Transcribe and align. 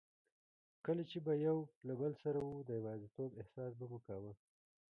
کله 0.85 1.03
چي 1.09 1.17
به 1.25 1.33
یو 1.47 1.57
له 1.87 1.93
بل 2.01 2.13
سره 2.23 2.39
وو، 2.41 2.65
د 2.67 2.69
یوازیتوب 2.79 3.29
احساس 3.41 3.71
به 3.79 3.85
مو 3.91 3.99
کاوه. 4.07 4.33